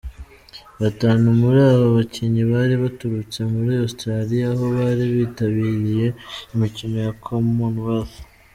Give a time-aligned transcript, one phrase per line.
[0.81, 6.07] Batanu muri aba bakinnyi bari baturutse muri Australia aho bari bitabiriye
[6.53, 8.15] imikino ya Commonwealth.